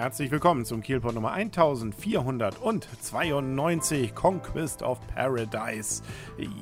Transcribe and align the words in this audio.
Herzlich 0.00 0.30
willkommen 0.30 0.64
zum 0.64 0.80
Kielpot 0.80 1.14
Nummer 1.14 1.32
1492 1.32 4.14
Conquest 4.14 4.82
of 4.82 4.98
Paradise. 5.08 6.02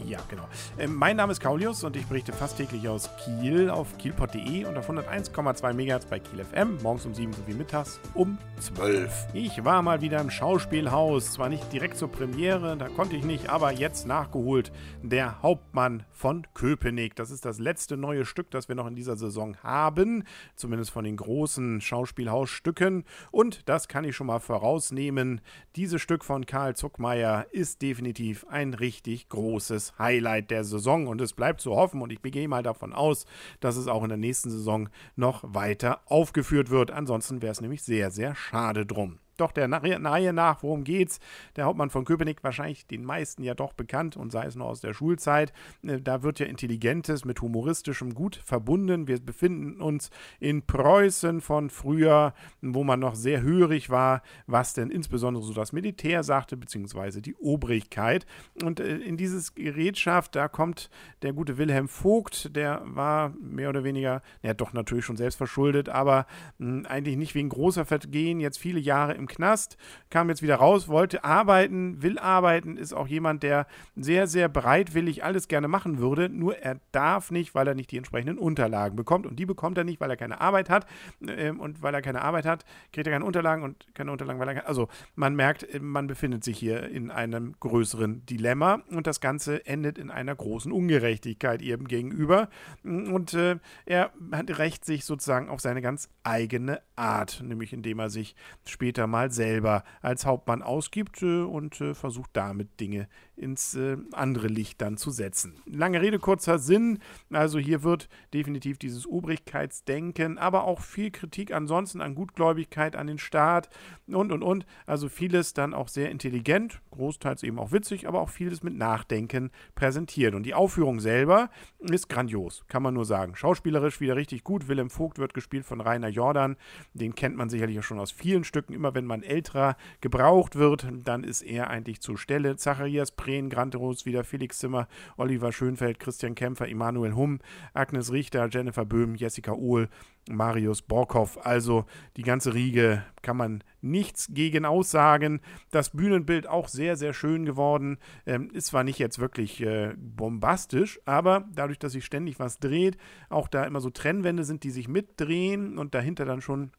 Ja, 0.05 0.19
genau. 0.29 0.49
Ähm, 0.77 0.97
mein 0.97 1.15
Name 1.15 1.31
ist 1.31 1.39
Kaulius 1.39 1.85
und 1.85 1.95
ich 1.95 2.05
berichte 2.07 2.33
fast 2.33 2.57
täglich 2.57 2.89
aus 2.89 3.09
Kiel 3.25 3.71
auf 3.71 3.97
kielpot.de 3.99 4.65
und 4.65 4.77
auf 4.77 4.91
101,2 4.91 5.73
MHz 5.73 6.07
bei 6.07 6.19
Kiel 6.19 6.45
FM, 6.45 6.79
morgens 6.83 7.07
um 7.07 7.15
7 7.15 7.33
sowie 7.33 7.55
mittags 7.55 8.01
um 8.15 8.39
12. 8.59 9.29
Ich 9.35 9.65
war 9.65 9.83
mal 9.83 10.01
wieder 10.01 10.21
im 10.21 10.31
Schauspielhaus, 10.31 11.35
zwar 11.35 11.49
nicht 11.49 11.73
direkt 11.73 11.97
zur 11.97 12.11
Premiere, 12.11 12.77
da 12.77 12.89
konnte 12.89 13.15
ich 13.15 13.25
nicht, 13.25 13.51
aber 13.51 13.71
jetzt 13.71 14.05
nachgeholt. 14.05 14.73
Der 15.05 15.41
Hauptmann 15.43 16.03
von 16.11 16.45
Köpenick. 16.53 17.15
Das 17.15 17.31
ist 17.31 17.45
das 17.45 17.61
letzte 17.61 17.97
neue 17.97 18.25
Stück, 18.25 18.51
das 18.51 18.69
wir 18.69 18.75
noch 18.75 18.89
in 18.89 18.97
dieser 18.97 19.17
Saison 19.17 19.57
haben, 19.63 20.25
zumindest 20.57 20.91
von 20.91 21.05
den 21.05 21.17
großen 21.17 21.81
Schauspielhausstücken. 21.81 23.05
Und 23.31 23.69
das 23.69 23.89
kann 23.89 24.05
ich 24.05 24.17
schon 24.17 24.27
mal 24.27 24.39
vorausnehmen. 24.39 25.41
Dieses 25.77 26.01
Stück 26.01 26.25
von 26.25 26.47
Karl 26.47 26.77
Zuckmeier 26.77 27.47
ist 27.51 27.83
definitiv 27.83 28.47
ein 28.49 28.75
richtig 28.75 29.29
großes 29.29 29.99
Highlight 29.99 30.51
der 30.51 30.65
Saison. 30.65 31.07
Und 31.07 31.21
es 31.21 31.33
bleibt 31.33 31.61
zu 31.61 31.75
hoffen, 31.75 32.03
und 32.03 32.13
ich 32.13 32.23
gehe 32.23 32.49
mal 32.49 32.63
davon 32.63 32.93
aus, 32.93 33.27
dass 33.61 33.77
es 33.77 33.89
auch 33.89 34.03
in 34.03 34.09
der 34.11 34.19
nächsten 34.19 34.51
Saison 34.51 34.89
noch 35.17 35.43
weiter 35.43 36.01
aufgeführt 36.07 36.71
wird. 36.71 36.91
Ansonsten 36.91 37.43
wäre 37.43 37.53
es 37.53 37.61
nämlich 37.61 37.83
sehr, 37.83 38.11
sehr 38.11 38.35
schade 38.35 38.87
drum. 38.87 39.19
Doch 39.39 39.53
der 39.53 39.71
Reihe 39.71 40.33
nach, 40.33 40.63
worum 40.63 40.85
geht's? 40.85 41.21
Der 41.57 41.65
Hauptmann 41.65 41.91
von 41.91 42.05
Köpenick, 42.05 42.43
wahrscheinlich 42.43 42.87
den 42.87 43.05
meisten 43.05 43.43
ja 43.45 43.55
doch 43.55 43.73
bekannt 43.73 44.17
und 44.17 44.33
sei 44.33 44.45
es 44.47 44.57
nur 44.57 44.67
aus 44.67 44.81
der 44.81 44.93
Schulzeit. 44.93 45.53
Äh, 45.83 46.01
da 46.01 46.23
wird 46.23 46.41
ja 46.41 46.47
Intelligentes 46.47 47.25
mit 47.25 47.41
humoristischem 47.41 48.15
gut 48.15 48.37
verbunden. 48.45 49.07
Wir 49.07 49.21
befinden 49.21 49.81
uns 49.81 50.11
in 50.41 50.63
Preußen 50.63 51.41
von 51.41 51.71
früher, 51.71 52.35
wo 52.61 52.83
man 52.83 52.99
noch 52.99 53.15
sehr 53.15 53.41
hörig 53.43 53.91
war, 53.91 54.23
was 54.47 54.75
denn 54.75 54.91
insbesondere 54.91 55.45
so 55.45 55.55
das 55.55 55.73
Militär 55.73 56.25
sagte, 56.25 56.57
beziehungsweise 56.57 57.23
die 57.23 57.37
Obrigkeit. 57.37 58.27
Und 58.63 58.81
äh, 58.81 58.97
in 58.97 59.17
dieses 59.17 59.55
Gerätschaft, 59.55 60.35
da 60.35 60.49
kommt 60.49 60.91
der 61.23 61.33
gute 61.33 61.59
Wilhelm 61.59 61.87
Vogt, 61.87 62.57
der 62.57 62.83
war 62.85 63.33
mehr 63.41 63.69
oder 63.69 63.85
weniger, 63.85 64.21
ja 64.43 64.53
doch 64.53 64.73
natürlich 64.73 65.05
schon 65.05 65.17
selbst 65.17 65.37
verschuldet, 65.37 65.89
aber 65.89 66.27
mh, 66.59 66.89
eigentlich 66.89 67.17
nicht 67.17 67.37
wegen 67.37 67.49
großer 67.49 67.85
Vergehen, 67.85 68.41
jetzt 68.41 68.59
viele 68.59 68.81
Jahre 68.81 69.15
im 69.15 69.28
Knast, 69.29 69.77
kam 70.11 70.29
jetzt 70.29 70.43
wieder 70.43 70.57
raus, 70.57 70.89
wollte 70.89 71.25
arbeiten, 71.25 72.03
will 72.03 72.19
arbeiten, 72.19 72.77
ist 72.77 72.93
auch 72.93 73.07
jemand, 73.07 73.43
der 73.43 73.67
sehr, 73.97 74.27
sehr 74.27 74.49
bereitwillig 74.49 75.25
alles 75.25 75.49
gerne 75.49 75.69
machen 75.69 75.99
würde, 75.99 76.29
nur 76.29 76.59
er 76.59 76.81
darf 76.93 77.31
nicht, 77.31 77.55
weil 77.55 77.69
er 77.69 77.75
nicht 77.75 77.91
die 77.93 77.97
entsprechenden 77.97 78.39
Unterlagen 78.39 78.97
bekommt. 78.97 79.27
Und 79.27 79.39
die 79.39 79.47
bekommt 79.47 79.79
er 79.79 79.85
nicht, 79.85 80.01
weil 80.01 80.11
er 80.11 80.17
keine 80.17 80.41
Arbeit 80.41 80.71
hat. 80.71 80.87
Ähm, 81.27 81.61
und 81.61 81.83
weil 81.83 81.95
er 81.95 82.03
keine 82.03 82.23
Arbeit 82.23 82.47
hat, 82.47 82.65
kriegt 82.93 83.07
er 83.07 83.13
keine 83.13 83.25
Unterlagen 83.25 83.63
und 83.63 83.87
keine 83.95 84.13
Unterlagen, 84.13 84.41
weil 84.41 84.49
er. 84.49 84.69
Also 84.69 84.89
man 85.15 85.35
merkt, 85.35 85.67
man 85.81 86.07
befindet 86.07 86.45
sich 86.45 86.59
hier 86.59 86.89
in 86.89 87.11
einem 87.11 87.55
größeren 87.61 88.25
Dilemma 88.27 88.83
und 88.91 89.07
das 89.07 89.21
Ganze 89.21 89.67
endet 89.67 89.99
in 89.99 90.11
einer 90.11 90.35
großen 90.35 90.73
Ungerechtigkeit 90.73 91.63
ihm 91.63 91.89
gegenüber. 91.89 92.49
Und 92.85 93.35
äh, 93.35 93.57
er 93.87 94.13
rächt 94.33 94.85
sich 94.85 95.05
sozusagen 95.05 95.49
auf 95.49 95.61
seine 95.61 95.83
ganz 95.83 96.09
eigene 96.23 96.81
Art, 96.97 97.43
nämlich 97.43 97.73
indem 97.73 97.99
er 97.99 98.11
sich 98.11 98.35
später 98.67 99.07
mal 99.07 99.18
mal 99.19 99.33
selber 99.33 99.83
als 100.01 100.27
Hauptmann 100.27 100.63
ausgibt 100.63 101.23
äh, 101.23 101.43
und 101.43 101.81
äh, 101.81 101.95
versucht 101.95 102.31
damit 102.35 102.79
Dinge 102.79 103.09
ins 103.39 103.75
äh, 103.75 103.97
andere 104.13 104.49
Licht 104.49 104.81
dann 104.81 104.97
zu 104.97 105.11
setzen. 105.11 105.55
Lange 105.67 106.01
Rede, 106.01 106.19
kurzer 106.19 106.59
Sinn. 106.59 106.99
Also 107.31 107.59
hier 107.59 107.83
wird 107.83 108.09
definitiv 108.35 108.79
dieses 108.79 109.07
Obrigkeitsdenken, 109.07 110.39
aber 110.39 110.65
auch 110.65 110.81
viel 110.81 111.11
Kritik 111.11 111.53
ansonsten 111.53 112.01
an 112.01 112.15
Gutgläubigkeit, 112.15 112.97
an 112.97 113.07
den 113.07 113.19
Staat 113.19 113.71
und, 114.07 114.33
und, 114.33 114.43
und. 114.43 114.67
Also 114.87 115.09
vieles 115.09 115.53
dann 115.53 115.75
auch 115.75 115.89
sehr 115.89 116.11
intelligent, 116.11 116.81
großteils 116.91 117.43
eben 117.43 117.59
auch 117.59 117.73
witzig, 117.73 118.07
aber 118.07 118.21
auch 118.21 118.29
vieles 118.31 118.63
mit 118.63 118.77
Nachdenken 118.77 119.51
präsentiert. 119.75 120.35
Und 120.35 120.45
die 120.45 120.55
Aufführung 120.55 121.01
selber 121.01 121.51
ist 121.79 122.09
grandios, 122.09 122.65
kann 122.69 122.83
man 122.83 122.95
nur 122.95 123.05
sagen. 123.05 123.35
Schauspielerisch 123.35 124.01
wieder 124.01 124.17
richtig 124.17 124.45
gut. 124.45 124.69
Willem 124.69 124.91
Vogt 124.91 125.19
wird 125.19 125.35
gespielt 125.35 125.65
von 125.65 125.81
Rainer 125.81 126.09
Jordan. 126.09 126.57
Den 126.95 127.15
kennt 127.15 127.37
man 127.37 127.49
sicherlich 127.49 127.79
auch 127.79 127.85
schon 127.85 128.01
aus 128.01 128.11
vielen 128.11 128.45
Stücken. 128.45 128.73
Immer 128.73 128.95
wenn 128.95 129.07
man 129.09 129.23
älterer 129.23 129.77
gebraucht 130.01 130.57
wird, 130.57 130.87
dann 131.05 131.25
ist 131.25 131.43
er 131.43 131.71
eigentlich 131.71 132.01
zur 132.01 132.19
Stelle. 132.19 132.57
Zacharias 132.57 133.13
Prehn, 133.13 133.51
Granteros 133.51 134.07
wieder 134.07 134.23
Felix 134.25 134.59
Zimmer, 134.59 134.87
Oliver 135.17 135.53
Schönfeld, 135.53 135.99
Christian 135.99 136.35
Kämpfer, 136.35 136.69
Emanuel 136.69 137.15
Humm, 137.15 137.41
Agnes 137.75 138.13
Richter, 138.13 138.49
Jennifer 138.49 138.85
Böhm, 138.85 139.17
Jessica 139.17 139.53
Ohl, 139.53 139.89
Marius 140.29 140.83
Borkow. 140.83 141.39
Also 141.43 141.85
die 142.17 142.23
ganze 142.23 142.55
Riege 142.55 143.05
kann 143.23 143.37
man 143.37 143.65
nichts 143.81 144.29
gegen 144.31 144.65
aussagen. 144.65 145.41
Das 145.71 145.91
Bühnenbild 145.91 146.47
auch 146.47 146.69
sehr, 146.69 146.97
sehr 146.97 147.13
schön 147.13 147.45
geworden. 147.45 147.99
Ähm, 148.27 148.51
ist 148.53 148.67
zwar 148.67 148.85
nicht 148.85 148.99
jetzt 148.99 149.19
wirklich 149.19 149.61
äh, 149.61 149.95
bombastisch, 149.97 151.01
aber 151.05 151.49
dadurch, 151.55 151.79
dass 151.79 151.93
sich 151.93 152.05
ständig 152.05 152.39
was 152.39 152.59
dreht, 152.59 152.97
auch 153.29 153.49
da 153.49 153.65
immer 153.65 153.81
so 153.81 153.91
Trennwände 153.91 154.45
sind, 154.45 154.65
die 154.65 154.71
sich 154.71 154.89
mitdrehen 154.89 155.79
und 155.79 155.95
dahinter 155.95 156.25
dann 156.25 156.41
schon 156.41 156.71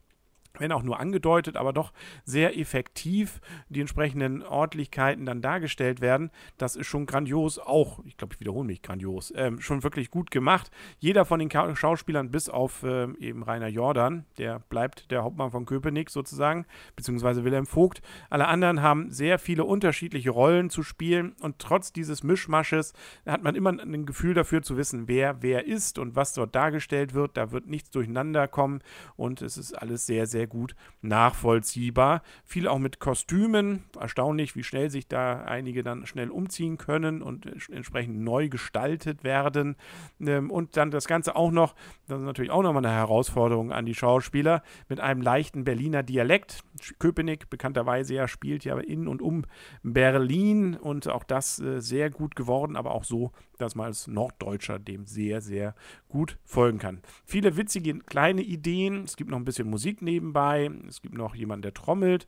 wenn 0.58 0.72
auch 0.72 0.84
nur 0.84 1.00
angedeutet, 1.00 1.56
aber 1.56 1.74
doch 1.74 1.92
sehr 2.26 2.58
effektiv 2.58 3.40
die 3.70 3.82
entsprechenden 3.82 4.44
Ordentlichkeiten 4.44 5.26
dann 5.26 5.42
dargestellt 5.42 6.02
werden. 6.02 6.32
Das 6.58 6.76
ist 6.76 6.88
schon 6.88 7.06
grandios, 7.06 7.60
auch, 7.60 8.00
ich 8.06 8.18
glaube, 8.18 8.34
ich 8.34 8.40
wiederhole 8.40 8.66
mich, 8.66 8.82
grandios, 8.82 9.34
ähm, 9.36 9.60
schon 9.62 9.84
wirklich 9.84 10.12
gut 10.12 10.32
gemacht. 10.32 10.72
Jeder 11.00 11.26
von 11.26 11.40
den 11.40 11.50
Schauspielern, 11.50 12.32
bis 12.32 12.50
auf 12.50 12.84
ähm, 12.84 13.16
eben 13.20 13.44
Rainer 13.44 13.68
Jordan, 13.68 14.26
der 14.38 14.60
bleibt 14.60 15.12
der 15.12 15.24
Hauptmann 15.24 15.52
von 15.52 15.66
Köpenick 15.66 16.10
sozusagen, 16.10 16.66
beziehungsweise 16.96 17.44
Wilhelm 17.44 17.66
Vogt. 17.66 18.02
Alle 18.30 18.48
anderen 18.48 18.82
haben 18.82 19.12
sehr 19.12 19.40
viele 19.40 19.64
unterschiedliche 19.64 20.32
Rollen 20.32 20.70
zu 20.70 20.84
spielen 20.84 21.36
und 21.42 21.60
trotz 21.60 21.94
dieses 21.94 22.24
Mischmasches 22.24 22.94
hat 23.26 23.44
man 23.44 23.56
immer 23.56 23.70
ein 23.70 24.06
Gefühl 24.06 24.34
dafür 24.34 24.62
zu 24.62 24.78
wissen, 24.78 25.08
wer 25.08 25.42
wer 25.42 25.66
ist 25.66 26.00
und 26.00 26.16
was 26.16 26.34
dort 26.34 26.56
dargestellt 26.56 27.14
wird. 27.14 27.38
Da 27.38 27.52
wird 27.52 27.68
nichts 27.68 27.92
durcheinander 27.92 28.48
kommen 28.48 28.82
und 29.16 29.42
es 29.42 29.58
ist 29.58 29.74
alles 29.74 30.06
sehr, 30.06 30.28
sehr 30.28 30.39
gut 30.48 30.76
nachvollziehbar. 31.02 32.22
Viel 32.46 32.68
auch 32.68 32.80
mit 32.80 33.00
Kostümen. 33.00 33.86
Erstaunlich, 34.00 34.56
wie 34.56 34.64
schnell 34.64 34.90
sich 34.90 35.08
da 35.08 35.44
einige 35.44 35.84
dann 35.84 36.06
schnell 36.06 36.30
umziehen 36.30 36.78
können 36.78 37.22
und 37.22 37.46
entsprechend 37.70 38.20
neu 38.22 38.50
gestaltet 38.50 39.24
werden. 39.24 39.76
Ähm, 40.20 40.52
und 40.52 40.78
dann 40.78 40.92
das 40.92 41.08
Ganze 41.08 41.36
auch 41.36 41.52
noch, 41.52 41.76
das 42.08 42.20
ist 42.20 42.26
natürlich 42.26 42.52
auch 42.52 42.64
nochmal 42.64 42.86
eine 42.86 42.96
Herausforderung 42.96 43.72
an 43.72 43.86
die 43.86 43.96
Schauspieler, 43.96 44.64
mit 44.88 45.00
einem 45.00 45.22
leichten 45.22 45.64
Berliner 45.64 46.04
Dialekt. 46.04 46.64
Köpenick 46.98 47.50
bekannterweise 47.50 48.14
ja 48.14 48.28
spielt 48.28 48.64
ja 48.64 48.78
in 48.80 49.08
und 49.08 49.22
um 49.22 49.46
Berlin 49.84 50.76
und 50.76 51.08
auch 51.08 51.24
das 51.24 51.60
äh, 51.60 51.82
sehr 51.82 52.10
gut 52.10 52.36
geworden, 52.36 52.76
aber 52.76 52.92
auch 52.92 53.04
so, 53.04 53.32
dass 53.58 53.76
man 53.76 53.88
als 53.88 54.08
Norddeutscher 54.08 54.80
dem 54.80 55.06
sehr, 55.06 55.42
sehr 55.42 55.76
gut 56.08 56.38
folgen 56.46 56.80
kann. 56.80 57.02
Viele 57.26 57.58
witzige 57.58 58.00
kleine 58.00 58.42
Ideen. 58.42 59.04
Es 59.04 59.18
gibt 59.18 59.30
noch 59.30 59.38
ein 59.38 59.46
bisschen 59.46 59.70
Musik 59.70 60.02
nebenbei. 60.30 60.70
Es 60.88 61.02
gibt 61.02 61.16
noch 61.16 61.36
jemanden, 61.36 61.64
der 61.64 61.74
trommelt. 61.74 62.28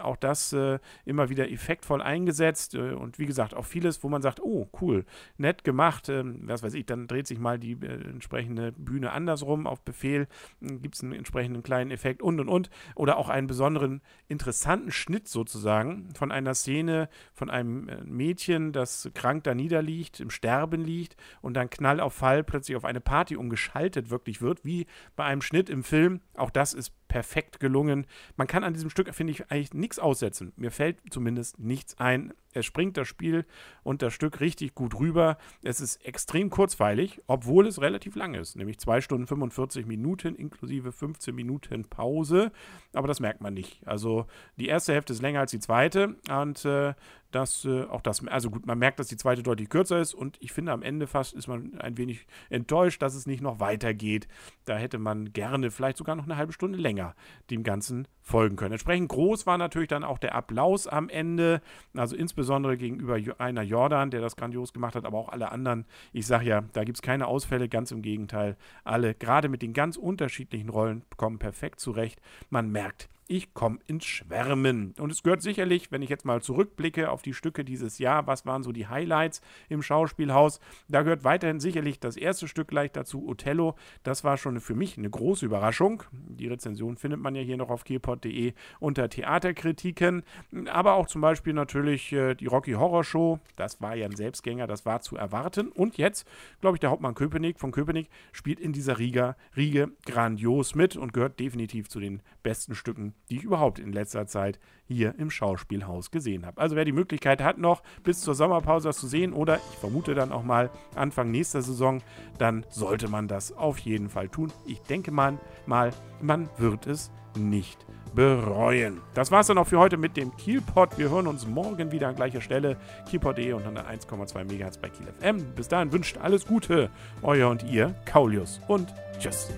Auch 0.00 0.16
das 0.16 0.52
äh, 0.52 0.78
immer 1.04 1.28
wieder 1.28 1.50
effektvoll 1.50 2.02
eingesetzt. 2.02 2.74
Äh, 2.74 2.92
und 2.92 3.18
wie 3.18 3.26
gesagt, 3.26 3.54
auch 3.54 3.64
vieles, 3.64 4.02
wo 4.02 4.08
man 4.08 4.22
sagt, 4.22 4.40
oh, 4.40 4.68
cool, 4.80 5.04
nett 5.36 5.64
gemacht. 5.64 6.08
Ähm, 6.08 6.40
was 6.42 6.62
weiß 6.62 6.74
ich, 6.74 6.86
dann 6.86 7.06
dreht 7.06 7.26
sich 7.26 7.38
mal 7.38 7.58
die 7.58 7.72
äh, 7.72 8.08
entsprechende 8.08 8.72
Bühne 8.72 9.12
andersrum 9.12 9.66
auf 9.66 9.82
Befehl. 9.82 10.26
Gibt 10.60 10.96
es 10.96 11.02
einen 11.02 11.12
entsprechenden 11.12 11.62
kleinen 11.62 11.90
Effekt 11.90 12.22
und 12.22 12.40
und 12.40 12.48
und. 12.48 12.70
Oder 12.94 13.16
auch 13.18 13.28
einen 13.28 13.46
besonderen 13.46 14.02
interessanten 14.28 14.90
Schnitt 14.90 15.28
sozusagen 15.28 16.08
von 16.14 16.32
einer 16.32 16.54
Szene 16.54 17.08
von 17.32 17.50
einem 17.50 17.88
äh, 17.88 18.02
Mädchen, 18.04 18.72
das 18.72 19.10
krank 19.14 19.44
da 19.44 19.54
niederliegt, 19.54 20.20
im 20.20 20.30
Sterben 20.30 20.84
liegt 20.84 21.16
und 21.40 21.54
dann 21.54 21.70
Knall 21.70 22.00
auf 22.00 22.14
Fall 22.14 22.42
plötzlich 22.42 22.76
auf 22.76 22.84
eine 22.84 23.00
Party 23.00 23.36
umgeschaltet 23.36 24.10
wirklich 24.10 24.40
wird, 24.40 24.64
wie 24.64 24.86
bei 25.14 25.24
einem 25.24 25.42
Schnitt 25.42 25.70
im 25.70 25.84
Film. 25.84 26.20
Auch 26.34 26.50
das 26.50 26.74
ist 26.74 26.92
perfekt 27.08 27.60
gelungen. 27.60 28.06
Man 28.36 28.46
kann 28.46 28.64
an 28.64 28.74
diesem 28.74 28.90
Stück, 28.90 29.12
finde 29.14 29.32
ich, 29.32 29.50
eigentlich 29.50 29.74
nichts 29.74 29.98
aussetzen. 29.98 30.52
Mir 30.56 30.70
fällt 30.70 30.98
zumindest 31.10 31.58
nichts 31.58 31.98
ein. 31.98 32.32
Es 32.56 32.64
springt 32.64 32.96
das 32.96 33.06
Spiel 33.06 33.44
und 33.82 34.02
das 34.02 34.14
Stück 34.14 34.40
richtig 34.40 34.74
gut 34.74 34.98
rüber. 34.98 35.36
Es 35.62 35.80
ist 35.80 36.04
extrem 36.06 36.48
kurzweilig, 36.48 37.20
obwohl 37.26 37.66
es 37.66 37.80
relativ 37.80 38.16
lang 38.16 38.34
ist, 38.34 38.56
nämlich 38.56 38.78
2 38.78 39.02
Stunden 39.02 39.26
45 39.26 39.86
Minuten 39.86 40.34
inklusive 40.34 40.90
15 40.90 41.34
Minuten 41.34 41.84
Pause. 41.84 42.52
Aber 42.94 43.08
das 43.08 43.20
merkt 43.20 43.42
man 43.42 43.52
nicht. 43.52 43.86
Also 43.86 44.26
die 44.56 44.68
erste 44.68 44.94
Hälfte 44.94 45.12
ist 45.12 45.20
länger 45.22 45.40
als 45.40 45.50
die 45.50 45.60
zweite 45.60 46.16
und 46.30 46.64
äh, 46.64 46.94
das, 47.36 47.64
äh, 47.64 47.84
auch 47.84 48.00
das, 48.00 48.26
also 48.26 48.50
gut, 48.50 48.66
man 48.66 48.78
merkt, 48.78 48.98
dass 48.98 49.08
die 49.08 49.16
zweite 49.16 49.42
deutlich 49.42 49.68
kürzer 49.68 50.00
ist 50.00 50.14
und 50.14 50.36
ich 50.40 50.52
finde 50.52 50.72
am 50.72 50.82
Ende 50.82 51.06
fast 51.06 51.34
ist 51.34 51.48
man 51.48 51.78
ein 51.80 51.98
wenig 51.98 52.26
enttäuscht, 52.48 53.02
dass 53.02 53.14
es 53.14 53.26
nicht 53.26 53.42
noch 53.42 53.60
weitergeht. 53.60 54.26
Da 54.64 54.76
hätte 54.76 54.98
man 54.98 55.32
gerne 55.32 55.70
vielleicht 55.70 55.98
sogar 55.98 56.16
noch 56.16 56.24
eine 56.24 56.36
halbe 56.36 56.52
Stunde 56.52 56.78
länger 56.78 57.14
dem 57.50 57.62
Ganzen 57.62 58.08
folgen 58.22 58.56
können. 58.56 58.72
Entsprechend 58.72 59.08
groß 59.08 59.46
war 59.46 59.58
natürlich 59.58 59.88
dann 59.88 60.04
auch 60.04 60.18
der 60.18 60.34
Applaus 60.34 60.86
am 60.86 61.08
Ende, 61.08 61.60
also 61.94 62.16
insbesondere 62.16 62.45
gegenüber 62.76 63.18
einer 63.38 63.62
Jordan, 63.62 64.10
der 64.10 64.20
das 64.20 64.36
grandios 64.36 64.72
gemacht 64.72 64.94
hat, 64.94 65.04
aber 65.04 65.18
auch 65.18 65.28
alle 65.28 65.52
anderen. 65.52 65.84
Ich 66.12 66.26
sage 66.26 66.46
ja, 66.46 66.62
da 66.72 66.84
gibt 66.84 66.98
es 66.98 67.02
keine 67.02 67.26
Ausfälle, 67.26 67.68
ganz 67.68 67.90
im 67.90 68.02
Gegenteil. 68.02 68.56
Alle, 68.84 69.14
gerade 69.14 69.48
mit 69.48 69.62
den 69.62 69.72
ganz 69.72 69.96
unterschiedlichen 69.96 70.68
Rollen, 70.68 71.02
kommen 71.16 71.38
perfekt 71.38 71.80
zurecht. 71.80 72.20
Man 72.50 72.70
merkt, 72.70 73.08
ich 73.28 73.54
komme 73.54 73.78
ins 73.86 74.04
Schwärmen. 74.04 74.94
Und 74.98 75.10
es 75.10 75.22
gehört 75.22 75.42
sicherlich, 75.42 75.90
wenn 75.90 76.02
ich 76.02 76.10
jetzt 76.10 76.24
mal 76.24 76.42
zurückblicke 76.42 77.10
auf 77.10 77.22
die 77.22 77.34
Stücke 77.34 77.64
dieses 77.64 77.98
Jahr, 77.98 78.26
was 78.26 78.46
waren 78.46 78.62
so 78.62 78.72
die 78.72 78.86
Highlights 78.86 79.40
im 79.68 79.82
Schauspielhaus, 79.82 80.60
da 80.88 81.02
gehört 81.02 81.24
weiterhin 81.24 81.60
sicherlich 81.60 81.98
das 81.98 82.16
erste 82.16 82.48
Stück 82.48 82.68
gleich 82.68 82.92
dazu, 82.92 83.26
Othello. 83.26 83.74
Das 84.02 84.24
war 84.24 84.36
schon 84.36 84.60
für 84.60 84.74
mich 84.74 84.96
eine 84.96 85.10
große 85.10 85.44
Überraschung. 85.44 86.04
Die 86.12 86.48
Rezension 86.48 86.96
findet 86.96 87.20
man 87.20 87.34
ja 87.34 87.42
hier 87.42 87.56
noch 87.56 87.70
auf 87.70 87.84
kpod.de 87.84 88.52
unter 88.78 89.08
Theaterkritiken. 89.08 90.22
Aber 90.66 90.94
auch 90.94 91.06
zum 91.06 91.20
Beispiel 91.20 91.52
natürlich 91.52 92.12
äh, 92.12 92.34
die 92.34 92.46
Rocky 92.46 92.72
Horror 92.72 93.04
Show. 93.04 93.40
Das 93.56 93.80
war 93.80 93.96
ja 93.96 94.06
ein 94.06 94.16
Selbstgänger, 94.16 94.66
das 94.66 94.86
war 94.86 95.00
zu 95.00 95.16
erwarten. 95.16 95.68
Und 95.68 95.98
jetzt, 95.98 96.26
glaube 96.60 96.76
ich, 96.76 96.80
der 96.80 96.90
Hauptmann 96.90 97.14
Köpenick 97.14 97.58
von 97.58 97.72
Köpenick 97.72 98.08
spielt 98.32 98.60
in 98.60 98.72
dieser 98.72 98.98
Riga, 98.98 99.36
Riege 99.56 99.90
grandios 100.04 100.74
mit 100.74 100.96
und 100.96 101.12
gehört 101.12 101.40
definitiv 101.40 101.88
zu 101.88 101.98
den 101.98 102.22
besten 102.42 102.74
Stücken, 102.74 103.14
die 103.30 103.36
ich 103.36 103.44
überhaupt 103.44 103.78
in 103.78 103.92
letzter 103.92 104.26
Zeit 104.26 104.58
hier 104.84 105.14
im 105.18 105.30
Schauspielhaus 105.30 106.10
gesehen 106.10 106.46
habe. 106.46 106.60
Also 106.60 106.76
wer 106.76 106.84
die 106.84 106.92
Möglichkeit 106.92 107.42
hat, 107.42 107.58
noch 107.58 107.82
bis 108.02 108.20
zur 108.20 108.34
Sommerpause 108.34 108.88
das 108.88 108.98
zu 108.98 109.06
sehen 109.06 109.32
oder 109.32 109.56
ich 109.56 109.78
vermute 109.78 110.14
dann 110.14 110.32
auch 110.32 110.44
mal 110.44 110.70
Anfang 110.94 111.30
nächster 111.30 111.62
Saison, 111.62 112.02
dann 112.38 112.64
sollte 112.70 113.08
man 113.08 113.28
das 113.28 113.52
auf 113.52 113.78
jeden 113.78 114.08
Fall 114.08 114.28
tun. 114.28 114.52
Ich 114.66 114.80
denke 114.82 115.10
mal, 115.10 115.38
mal 115.66 115.90
man 116.20 116.48
wird 116.58 116.86
es 116.86 117.10
nicht 117.36 117.84
bereuen. 118.14 119.00
Das 119.14 119.30
war 119.30 119.40
es 119.40 119.46
dann 119.46 119.58
auch 119.58 119.66
für 119.66 119.78
heute 119.78 119.96
mit 119.98 120.16
dem 120.16 120.34
Kielpot. 120.36 120.98
Wir 120.98 121.10
hören 121.10 121.26
uns 121.26 121.46
morgen 121.46 121.92
wieder 121.92 122.08
an 122.08 122.16
gleicher 122.16 122.40
Stelle. 122.40 122.76
Kielpot.de 123.08 123.52
und 123.52 123.66
101,2 123.66 124.44
MHz 124.44 124.78
bei 124.78 124.88
Kiel 124.88 125.06
FM. 125.20 125.54
Bis 125.54 125.68
dahin 125.68 125.92
wünscht 125.92 126.16
alles 126.16 126.46
Gute. 126.46 126.90
Euer 127.22 127.50
und 127.50 127.62
ihr, 127.64 127.94
Kaulius 128.06 128.60
und 128.68 128.92
tschüss. 129.18 129.50